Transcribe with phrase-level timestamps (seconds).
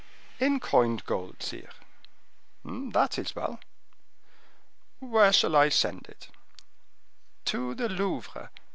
[0.39, 1.69] "In coined gold, sire."
[2.65, 3.59] "That is well."
[4.97, 6.29] "Where shall I send it?"
[7.45, 8.49] "To the Louvre.